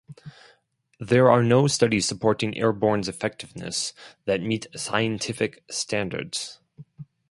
There 0.99 1.29
are 1.29 1.43
no 1.43 1.67
studies 1.67 2.07
supporting 2.07 2.57
Airborne's 2.57 3.07
effectiveness 3.07 3.93
that 4.25 4.41
meet 4.41 4.65
scientific 4.75 5.63
standards. 5.69 6.59